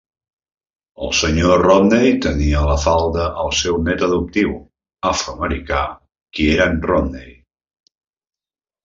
El 1.07 1.11
Sr. 1.15 1.57
Romney 1.63 2.13
tenia 2.25 2.57
a 2.63 2.65
la 2.69 2.77
falda 2.83 3.27
el 3.43 3.53
seu 3.57 3.77
net 3.89 4.01
adoptiu 4.07 4.55
afroamericà, 5.11 5.83
Kieran 6.39 6.81
Romney. 6.93 7.29